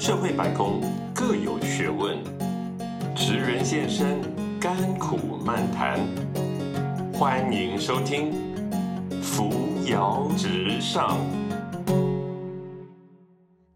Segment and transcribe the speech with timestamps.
[0.00, 0.80] 社会百工
[1.14, 2.24] 各有学问，
[3.14, 4.18] 职人现身，
[4.58, 6.00] 甘苦漫谈。
[7.12, 8.32] 欢迎收听
[9.22, 9.52] 《扶
[9.84, 11.18] 摇直上》。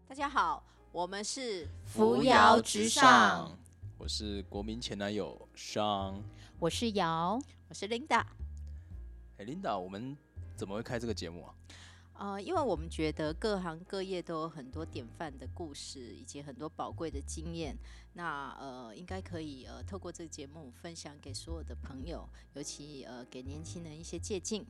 [0.07, 3.55] 大家好，我们是扶摇直上，
[3.99, 6.19] 我是国民前男友商。
[6.57, 7.39] 我是瑶，
[7.69, 8.23] 我是 Linda。
[9.37, 10.17] 哎，Linda，我们
[10.55, 11.53] 怎么会开这个节目啊？
[12.17, 17.77] 呃，因为我们觉得各行各业都有很多典范的故事，以及很多宝贵的经验。
[18.13, 24.65] 那呃，应该可以呃，透过这个节目分享给所有的朋友，尤其呃，给年轻人一些借鉴。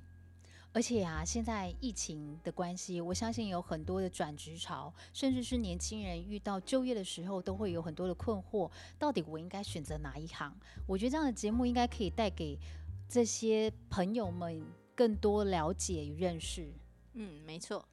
[0.74, 8.70] 而且啊，现在疫情的关系，我相信有很多的转职潮，甚至是年轻人遇到就业的时候，都会有很多的困惑。
[8.98, 10.54] 到底我应该选择哪一行？
[10.88, 12.58] 我觉得这样的节目应该可以带给
[13.08, 14.62] 这些朋友们
[14.96, 16.74] 更多了解与认识。
[17.16, 17.86] 嗯，没错。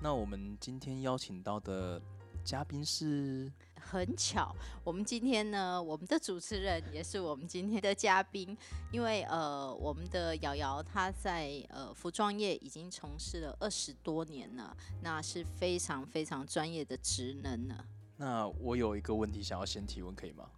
[0.00, 2.00] 那我们今天邀请到的
[2.42, 8.56] 嘉宾是，很巧，我们今天呢，我们的主持人也是我们今天的嘉宾，
[8.90, 17.84] 因为呃，我们的瑶瑶她在呃服装业已经从事了二十多年了，那是非常非常专业的职能呢。
[18.16, 20.50] 那我有一个问题想要先提问，可以吗？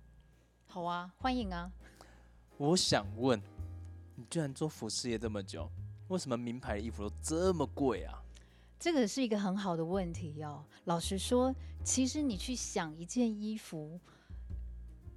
[0.66, 1.70] 好啊，欢迎啊。
[2.56, 3.42] 我想问，
[4.14, 5.68] 你居然做服饰业这么久？
[6.08, 8.22] 为什么名牌的衣服都这么贵啊？
[8.78, 10.64] 这个是一个很好的问题哦。
[10.84, 13.98] 老实说，其实你去想一件衣服，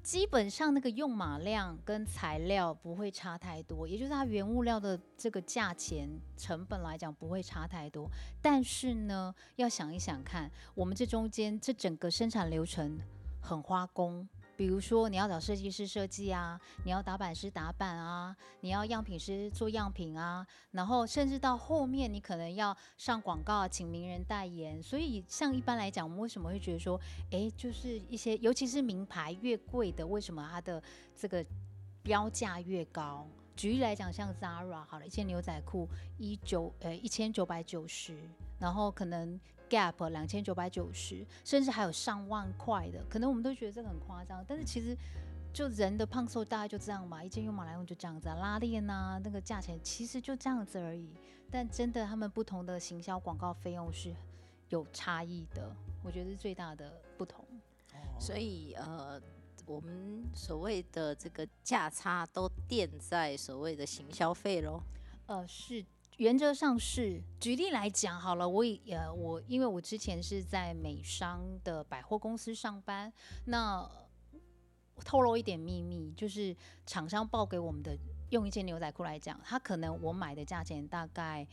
[0.02, 8.10] 基本上那个用码量跟材料不会差太多，也就是它原物料的这个价钱成本来讲不会差太多。
[8.42, 12.98] 但是呢，要想一想看，我们这中间这整个生产流程
[13.42, 14.26] 很花工。
[14.58, 24.82] 比如说，你要找设计师设计啊，你要打版师打版啊，你要样品师做样品啊，然后甚至到后面，你可能要上广告，请名人代言。
[24.82, 27.00] 所以，像一般来讲，我们为什么会觉得说，
[27.30, 30.82] 哎，就是一些，尤其是名牌越贵的，为什么它的
[31.16, 31.46] 这个
[32.02, 33.28] 标价越高？
[33.56, 35.88] 举例来讲，像 Zara 好了，一件牛仔裤
[36.18, 38.18] 一九呃一千九百九十，
[38.58, 39.40] 然后可能。
[39.70, 44.98] Gap 两千九百九十，甚至还有上万块的，可能我们都觉得这个很夸张，但是其实
[45.54, 51.10] 就人的胖瘦大概就这样嘛，一件用马来用就这样子啊，拉链呐那个价钱其实就这样子而已。
[51.50, 54.14] 但真的他们不同的行销广告费用是
[54.70, 55.74] 有差异的，
[56.04, 57.46] 我觉得是最大的不同。
[58.20, 59.22] 所以呃，
[59.66, 64.82] 我们所谓的这个价差都垫在所谓的行销费喽。
[65.28, 65.86] 呃，是。
[66.18, 73.12] 原则上是，举例来讲好了，我也呃我因为我之前是在美商的百货公司上班，
[73.46, 73.90] 那
[75.06, 77.98] 透露一点秘密，就是厂商报给我们的，
[78.32, 81.48] 用一件牛仔裤来讲，它可能我买的价钱大概。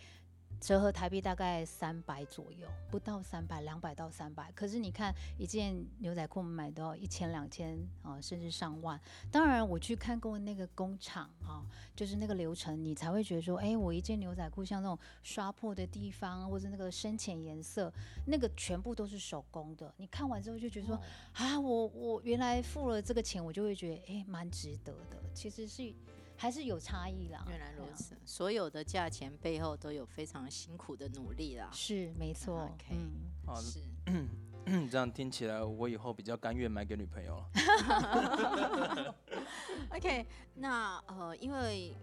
[0.60, 4.50] 折合台币大概三百左右，不到三百，两百到三百。
[4.52, 8.98] 可是你看一件牛仔裤买到一千、两千啊，甚至上万。
[9.30, 11.62] 当然我去看过那个工厂啊，
[11.94, 17.92] 就是那个流程，你才会觉得说，哎，我一件牛仔裤像那种刷破的地方，或者那个深浅颜色，
[18.26, 19.92] 那个全部都是手工的。
[19.98, 20.98] 你看完之后就觉得说，
[21.34, 25.22] 啊，我我原来付了这个钱，我就会觉得，哎，蛮值得的。
[25.34, 25.92] 其实是。
[26.36, 27.44] 还是有差异啦。
[27.48, 31.68] 原来如此，所有的价钱背后都有非常辛苦的努力啦。
[31.72, 32.70] 是，没错。
[32.90, 33.30] 嗯，
[33.60, 33.80] 是。
[34.90, 37.50] 这样听起来，我以后比较甘愿买给女朋友了。
[39.90, 41.94] OK，那呃，因为。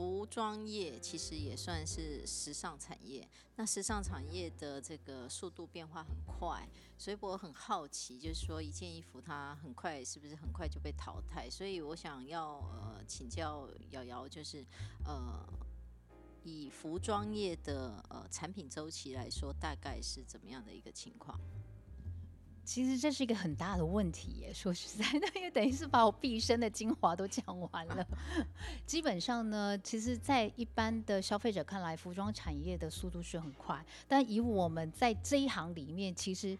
[0.00, 6.66] 服装业其实也算是时尚产业，那时尚产业的这个速度变化很快，
[6.96, 11.50] 所以我很好奇，就是说一件衣服它很快是不是很快就被淘汰？
[11.50, 14.64] 所以我想要呃请教瑶瑶，就是
[15.04, 15.46] 呃
[16.44, 21.38] 以服装业的呃产品周期来说，大概是怎么样的一个情况？
[22.70, 28.06] 其实这是一个很大的问题耶，说实在的，因为等于是把我毕生的精华都讲完了。
[28.86, 36.56] 基本上呢，其实，在一般的消费者看来，服装产业的速度是很快，但以我们在这一行里面，其实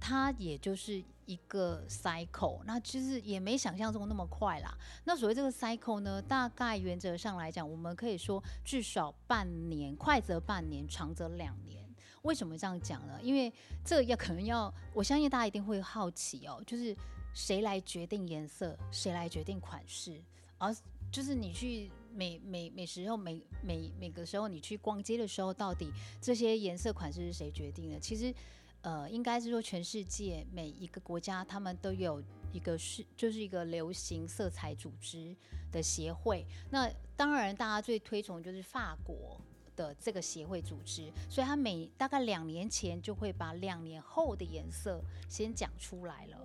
[0.00, 4.74] 它也就是一个 cycle，那其实也没想象中那么快啦。
[5.04, 11.89] 那所谓这个 cycle 呢，大概原则上来讲，我们可以说至少半年，快则半年，长则两年。
[12.22, 13.18] 为什么这样讲呢？
[13.22, 13.52] 因为
[13.84, 16.94] 这要可能要，我相信大家一定会好奇哦，就是
[17.34, 20.20] 谁来决定颜色，谁来决定款式，
[20.58, 20.74] 而
[21.10, 25.90] 就是你去每每每时候每每每个时候你去逛街的时候，到底
[26.20, 27.98] 这些颜色款式是谁决定的？
[27.98, 28.34] 其实，
[28.82, 32.22] 呃，应该是说全世界每一个国家他们都有
[32.52, 35.34] 一个是就是一个流行色彩组织
[35.72, 36.46] 的协会。
[36.70, 39.40] 那当然，大家最推崇就是法国。
[39.80, 46.36] 的这个协会组织，所以他每大概两年前就会把两年后的颜色先讲出来了。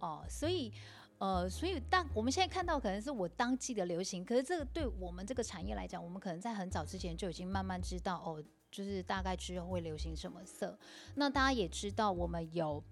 [0.00, 0.72] 哦，所以。
[1.18, 10.76] 呃，所以当我们现在看到可能是我当季的流行，可是这个对我们这个产业来讲，我们可能在很早之前就已经慢慢知道哦，就是大概之后会流行什么色。
[11.14, 12.82] 那大家也知道，我们有，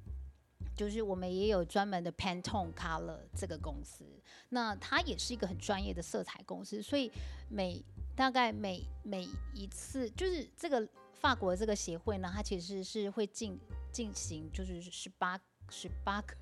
[0.76, 4.04] 就是我们也有专门的 Pantone Color 这个公司，
[4.50, 7.10] 那它也是一个很专业的色彩公司，所以
[7.48, 7.82] 每
[8.20, 13.58] 大概每每一次，就是这个法国这个协会呢，它其实是会进
[13.90, 15.40] 进行就是十八
[15.70, 16.36] 十八个。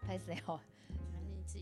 [0.00, 0.58] 拍谁哦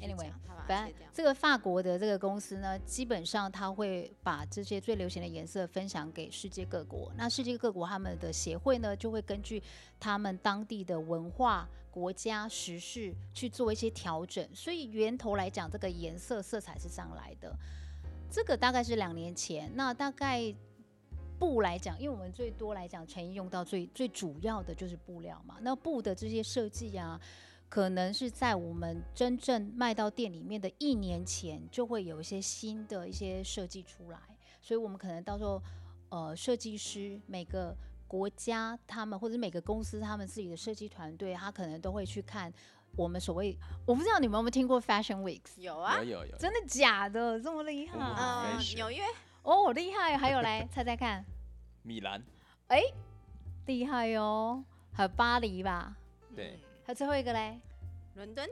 [0.00, 0.30] ？Anyway，
[0.68, 7.12] 反正这个法国的这个公司呢，基本上他会把这些最流行的颜色分享给世界各国。
[7.16, 9.60] 那世界各国他们的协会呢，就会根据
[9.98, 14.48] 他们当地的文化、国家、时事去做一些调整。
[14.54, 17.52] 所以源头来讲，这个颜色色彩是上来的。
[18.34, 19.70] 这个大概是两年前。
[19.76, 20.52] 那大概
[21.38, 25.58] 布来讲，因为我们最多来讲，成衣用到最最主要的就是布料嘛。
[25.60, 27.20] 那布的这些设计啊。
[27.66, 34.18] 可能是在我们真正卖到店里面的一年前，就会有一些新的一些设计出来，
[34.62, 35.60] 所以我们可能到时候，
[36.10, 37.76] 呃，设计师每个
[38.06, 42.52] 国家他们或者每个公司他们自己的设计团队，他可能都会去看
[42.96, 43.56] 我们所谓，
[43.86, 45.58] 我不知道你们有没有听过 Fashion Weeks？
[45.60, 47.40] 有啊，有有有，真的假的？
[47.40, 47.98] 这么厉害？
[47.98, 49.02] 嗯，纽约
[49.42, 50.16] 哦，厉害！
[50.16, 51.24] 还有来 猜猜看，
[51.82, 52.22] 米兰，
[52.68, 52.80] 哎，
[53.66, 54.62] 厉害哟，
[54.92, 55.94] 还有巴黎吧？
[56.34, 56.58] 对。
[56.86, 57.58] 还有最后一个嘞，
[58.14, 58.48] 伦敦，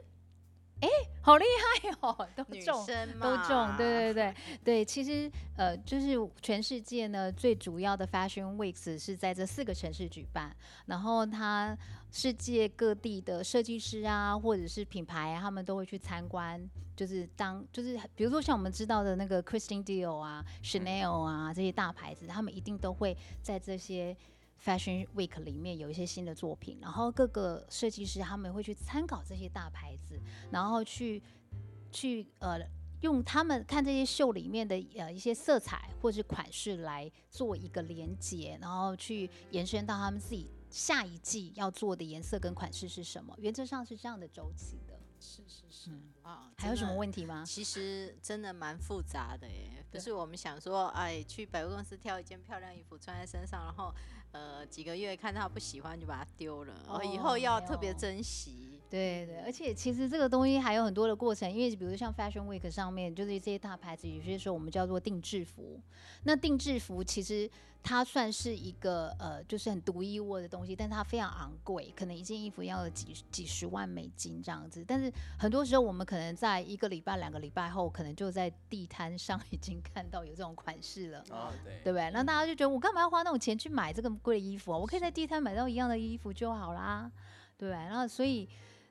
[0.82, 0.88] 哎，
[1.20, 2.86] 好厉害哦，都中，
[3.20, 4.34] 都中，对对对
[4.64, 4.84] 对。
[4.84, 10.54] 其实呃，就是全世界呢最主要的 Fashion Weeks 是在这四个城市举办，
[10.86, 11.78] 然后它
[12.10, 16.60] 世界各地的设计师啊，或者是品牌，他们都会去参观，
[16.96, 24.16] 就是当就是比如说像我们知道的那个 Christian Dior 啊、Chanel 啊这些大牌子，他们一定都会在这些。
[24.64, 30.20] Fashion Week 里面有一些新的作品，然后各个设计师他们会去参考这些大牌子，
[30.52, 31.20] 然后去
[31.90, 32.60] 去呃
[33.00, 43.34] 用他们看这些秀里面的呃一些色彩或者款式来做一个连接，然后去延伸到他们自己下一季要做的颜色跟款式是什么。
[43.38, 44.92] 原则上是这样的周期的。
[45.18, 45.90] 是是是
[46.22, 47.44] 啊，还有什么问题吗？
[47.46, 53.92] 其实真的蛮复杂的耶，不是我们想说，哎，去百货公司挑一件漂亮衣服穿在身上，然后。
[54.32, 58.80] 呃，几个月看到不喜欢就把它丢了，哦，以后要特别珍惜。
[58.92, 65.80] 对对，而且其实这个东西还有很多的过程，因为比如像 Fashion Week 上面，就是这些大牌子，有些时候我们叫做定制服。
[66.24, 67.50] 那定制服其实
[67.82, 74.84] 它算是一个呃，就是很独一无二的东西，但它非常昂贵，可能一件衣服要几几十万美金这样子。
[74.86, 81.24] 但是很多时候我们可能在一个礼拜、两个礼拜后，可能就在地摊上已经看到有这种款式了。
[81.30, 82.10] 哦，对，对不对？
[82.10, 84.76] 那大家就觉得我干嘛要花那种钱去买这个贵的衣服啊？
[84.76, 87.10] 我可以在地摊买到一样的衣服就好啦，
[87.56, 87.78] 对不对？
[87.78, 88.46] 然后所以。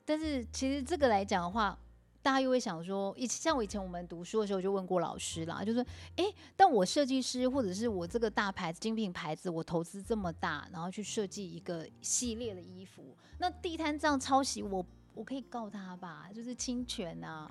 [0.06, 1.78] 但是其实这个来讲的话，
[2.22, 5.84] 大家又会想说，以像我以前我们读书的时候就问过老师啦，就说，
[6.18, 6.26] 哎，
[6.56, 16.30] 但我设计师或者是我这个大牌子精品牌子，我投资这么大，然后去设计一个系列的衣服，那地摊这样抄袭，我我可以告他吧？
[16.34, 17.50] 就是侵权啊，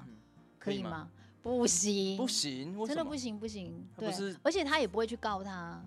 [0.59, 1.11] 可以吗？
[1.43, 3.87] 不行，不行，真的不行，不行。
[3.97, 4.13] 对，
[4.43, 5.83] 而且他也不会去告他，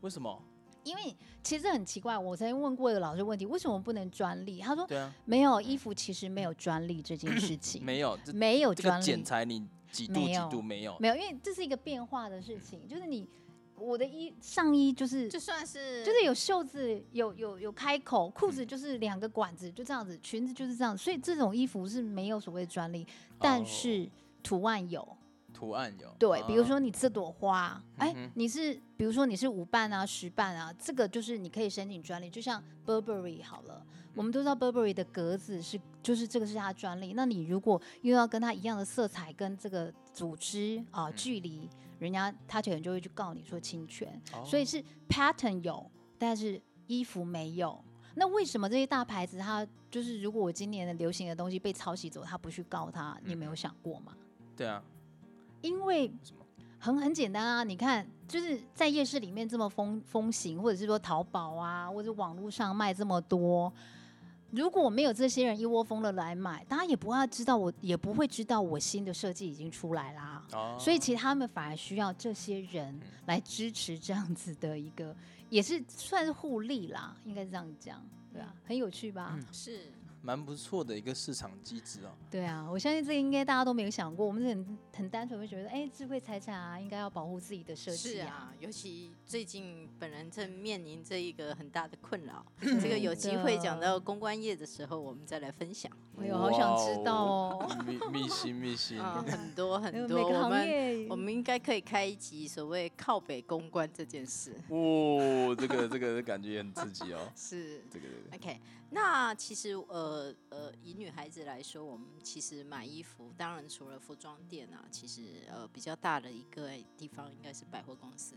[0.00, 0.42] 为什么？
[0.84, 4.60] 因为其实很奇怪，我曾经问过一个老师问题：为什么不能专利？
[4.60, 9.04] 他说：对啊，没有衣服其实没有专利这件事情， 没有，没有专利。
[9.04, 10.96] 剪裁你几度几度没有？
[10.98, 12.86] 没有，因为这是一个变化的事情。
[12.88, 13.28] 就是你
[13.76, 23.06] 我的衣上衣就是就算是就是有袖子有有有开口，裤子就是两个管子就这样子，裙子就是这样，所以这种衣服是没有所谓的专利，
[23.38, 24.08] 但是
[24.42, 25.16] 图案有。
[25.52, 32.30] 图案有对，比如说你这朵花，哎，你是比如说你是五瓣啊、十瓣啊，这个就是你可以申请专利。
[32.30, 37.12] 就像 Burberry 好了，我们都知道 Burberry 的格子是，就是这个是它专利。
[37.14, 44.20] 那你如果又要跟它一样的色彩跟这个组织啊距离，人家他可能就会去告你说侵权。
[44.44, 47.82] 所以是 pattern 有，但是衣服没有。
[48.14, 53.18] 那为什么这些大牌子它就是如果我今年的流行的东西被抄袭走，他不去告他？
[53.24, 54.16] 你没有想过吗？
[54.56, 54.82] 对啊。
[55.60, 56.10] 因为
[56.78, 63.72] 很很简单啊，你看，就是在夜市里面这么风风行，或者是说淘宝啊，或者网络上卖这么多，
[64.50, 70.44] 如果没有这些人一窝蜂的来买，大家也不要知道我，也不会知道我新的设计已经出来啦。
[70.52, 75.14] 哦，所以其实他们反而需要这些人来支持这样子的一个，
[75.50, 78.00] 也是算是互利啦，应该是这样讲，
[78.32, 79.38] 对啊，很有趣吧？
[79.50, 79.92] 是。
[80.22, 82.10] 蛮不错的一个市场机制哦。
[82.30, 95.90] 对啊，我相信这个应该大家都没有想过，我们很很单纯会觉得，哎，智慧财产啊，应该要保护自己的设计是啊，尤其最近本人正面临这一个很大的困扰， 这个有机会讲到公关业的时候，我们再来分享。
[96.20, 104.52] 哎呦，好想知道哦， 秘秘辛秘辛，啊，很多很多，我们我们应该可以开一集所谓靠北公关这件事。
[104.68, 107.20] 哦，这个这个感觉也很刺激哦。
[107.36, 108.60] 是这个这个 OK，
[108.90, 118.34] 那其实呃呃，以女孩子来说，我们其实买衣服，当然除了服装店啊，其实呃比较大的一个地方应该是百货公司。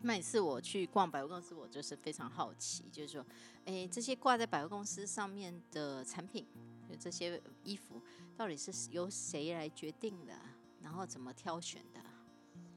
[0.00, 3.26] 每次我去逛百货公司，我就是非常好奇，就是说，
[3.64, 6.46] 哎，这些挂在百货公司上面的产品，
[6.88, 8.00] 就这些衣服，
[8.36, 10.32] 到底是由谁来决定的？
[10.80, 12.00] 然后怎么挑选的？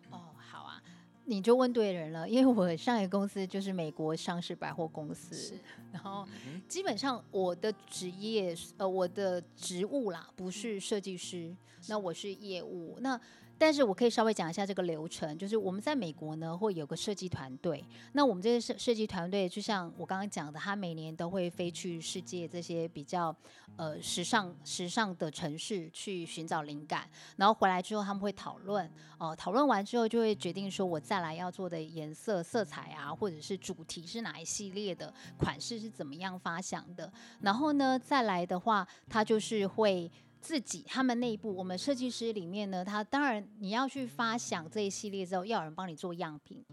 [0.09, 0.81] 哦，好啊，
[1.25, 5.59] 你就问对人了，因为我上一个公司就是美国上市百货公司是，
[5.93, 11.55] 然后嗯基本上我的职业呃我的职务啦不是设计师，
[11.87, 13.19] 那我是业务那。
[13.61, 23.33] 但是我可以稍微讲一下这个流程，就是我们在美国呢会有个设计团队，那我们这个设设计团队就像我刚刚讲的，他每年都会飞去世界这些比较
[23.75, 40.11] 呃时尚时尚的城市去寻找灵感，然后回来之后他们会讨论，哦、讨论完之后就会决定说我再来要做的颜色、色彩啊，或者是主题是哪一系列的款式是怎么样发想的，然后呢再来的话，他就是会。
[40.41, 46.65] 自己他们内部，我们设计师里面呢，他当然你要去发想这一系列之后，要有人帮你做样品，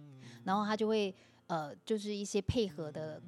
[0.44, 1.14] 然后他就会
[1.46, 3.22] 呃，就是一些配合的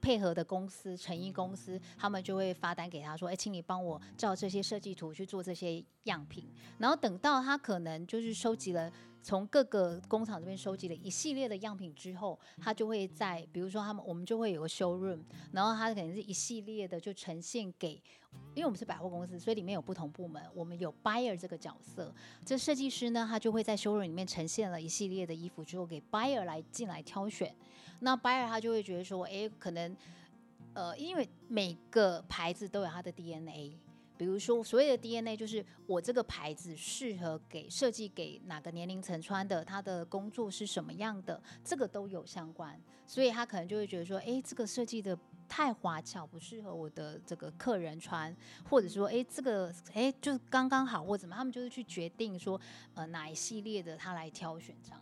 [0.00, 6.44] 配合的公司、成衣公司，他们就会发单给他说，哎，请你帮我照这些设计图去做这些样品，
[6.78, 8.92] 然后等到他可能就是收集了。
[9.22, 15.18] 从各个工厂这边收集了一系列的样品之后，他就会在，比如说他们，我们就会有个 showroom，
[15.50, 18.00] 然后他可能是一系列的就呈现给，
[18.54, 27.52] 因为我们是百货公司，所以里面有不同部门，我们有 buyer 这个角色，这设计师呢，他就会在 showroom 里面呈现了一系列的衣服之后，给 buyer 来进来挑选，
[27.98, 29.96] 那 buyer 他就会觉得说，诶，可能，
[30.72, 33.76] 呃，因为每个牌子都有它的 DNA。
[34.16, 45.18] 比如说，所谓的 DNA 就是我这个牌子适合给设计给哪个年龄层穿的，它的工作是什么样的，这个都有相关，所以他可能就会觉得说，诶，这个设计的
[45.48, 48.34] 太花俏，不适合我的这个客人穿，
[48.68, 52.60] 或者说，诶，这个诶就刚刚好，或怎么，他们就是去决定说，
[52.94, 55.00] 呃，哪一系列的他来挑选这样。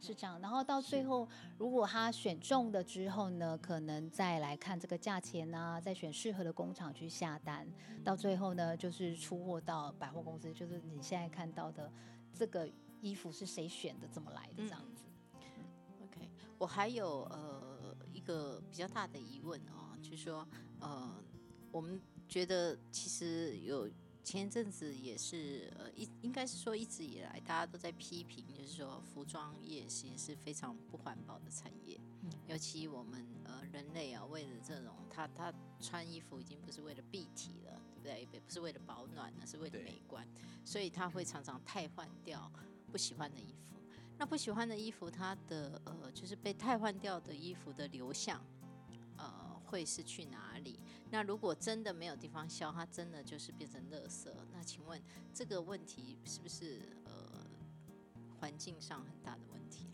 [0.00, 1.26] 是这样，然后到最后，
[1.58, 7.66] 如果他选中了之后呢，可能再来看这个价钱啊，再选适合的工厂去下单，
[8.04, 11.90] 到最后呢，就是出货到百货公司，就是你现在看到的
[12.32, 12.68] 这个
[13.00, 15.04] 衣服是谁选的，怎么来的这样子。
[16.02, 20.46] OK，我还有呃一个比较大的疑问哦，就是说
[20.80, 21.14] 呃，
[21.72, 23.88] 我们觉得其实有
[24.26, 31.96] 前一阵子也是呃一应该是说一直以来大家都在批评，就是说服装业其实是非常不环保的产业，
[32.48, 38.28] 尤其我们呃人类啊，为了这种他他穿衣服已经不是为了蔽体了，对不对？
[38.32, 40.26] 也不是为了保暖了，是为了美观，
[40.64, 42.50] 所以他会常常汰换掉
[42.90, 43.76] 不喜欢的衣服。
[44.18, 48.55] 那不喜欢的衣服，它的呃，就是被汰换掉的衣服的流向，呃，
[49.66, 50.78] 会是去哪里？
[51.10, 54.28] 那如果真的没有地方消，它真的就是变成垃圾。
[54.52, 55.00] 那请问
[55.34, 57.12] 这个问题是不是呃
[58.40, 59.86] 环境上很大的问题？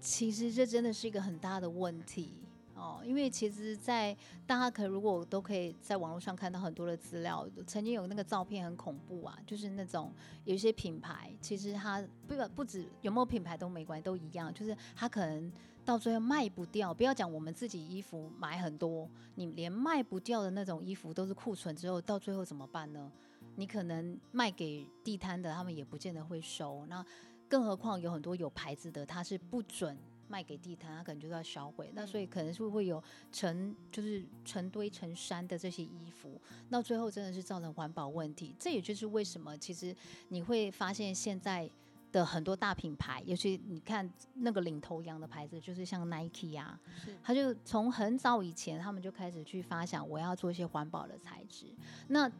[0.00, 2.32] 其实这真的是一个很大的问题
[2.74, 4.16] 哦，因为其实，在
[4.46, 10.12] 大家可如果都可以在网络上看到很多的资料，曾经有那个照片很恐怖啊，就是那种
[10.44, 15.52] 有一些品牌，其实它不不止有没有品牌都没关系，都一样，就是它可能
[15.88, 16.92] 到最后卖不掉。
[16.92, 23.10] 不要讲我们自己衣服买很多，你连卖不掉的那种衣服都是库存之后，到最后怎么办呢？
[23.56, 26.84] 你可能卖给地摊的，他们也不见得会收。
[26.90, 27.02] 那
[27.48, 29.96] 更何况有很多有牌子的，它是不准
[30.28, 31.90] 卖给地摊，它可能就是要销毁。
[31.94, 33.02] 那所以可能是会有
[33.32, 38.54] 成就是成堆成山的这些衣服，到最后真的是造成环保问题。
[38.58, 39.96] 这也就是为什么其实
[40.28, 41.70] 你会发现现在。
[42.10, 46.78] 的很多大品牌，尤其你看那个领头羊的牌子，就是像 Nike 啊，
[47.22, 51.66] 他就从很早以前，他们就开始去发想，我要做一些环保的材质。
[52.08, 52.30] 那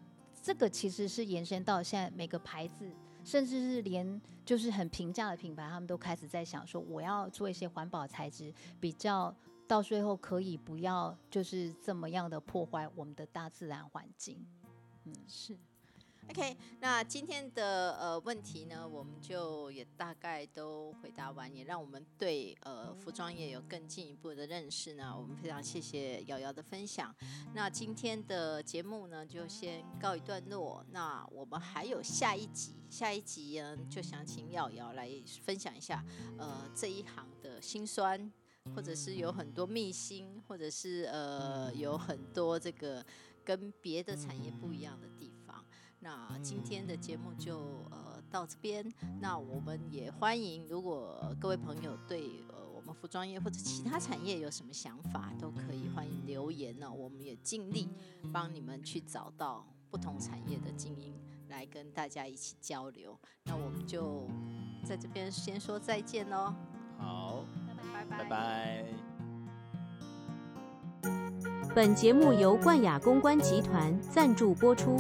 [0.42, 2.90] 这个其实是延伸到现在每个牌子，
[3.24, 9.34] 甚至是连就是很平价的品牌，他们都开始在想说，我要做一些环保材质，比较
[9.66, 14.46] 到最后可以不要就是这么样的破坏我们的大自然环境。
[15.04, 15.56] 嗯是
[16.30, 25.16] OK，那今天的呃问题呢，我们就也大概都回答完，也让我们对呃服装业有更进一步的认识呢。
[25.16, 27.12] 我们非常谢谢瑶瑶的分享。
[27.54, 30.84] 那今天的节目呢，就先告一段落。
[30.90, 35.10] 那我们还有下一集，下一集呢，就想请瑶瑶来
[35.42, 36.04] 分享一下
[36.36, 38.30] 呃这一行的辛酸，
[38.76, 43.04] 或者是有很多秘辛，或者是呃有很多这个
[43.42, 45.37] 跟别的产业不一样的地方。
[46.00, 47.58] 那今天的节目就
[47.90, 48.86] 呃到这边，
[49.20, 56.90] 那我们也欢迎，如果各位朋友对呃我们服装业或者其他产业有什么想法，都可以欢迎留言呢。
[56.90, 57.88] 我们也尽力
[58.32, 61.12] 帮你们去找到不同产业的精英
[61.48, 63.18] 来跟大家一起交流。
[63.44, 64.28] 那我们就
[64.84, 66.54] 在这边先说再见喽。
[66.96, 68.84] 好，拜拜拜拜。
[71.74, 74.96] 本节目由冠雅公关集团赞助播出。